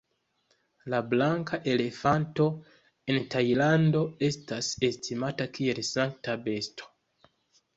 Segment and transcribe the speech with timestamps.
[0.93, 2.47] La blanka elefanto
[3.15, 6.91] en Tajlando estas estimata kiel sankta besto.